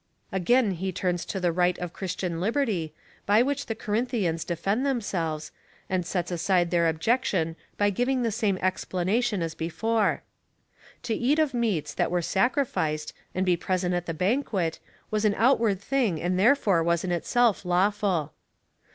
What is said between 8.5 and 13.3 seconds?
explanation as before." To eat of meats that were sacrificed,